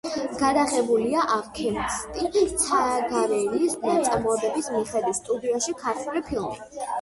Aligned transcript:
გადაღებულია 0.41 1.25
ავქსენტი 1.35 2.43
ცაგარელის 2.63 3.77
ნაწარმოებების 3.83 4.71
მიხედვით, 4.77 5.19
სტუდიაში 5.21 5.77
ქართული 5.85 6.25
ფილმი. 6.33 6.83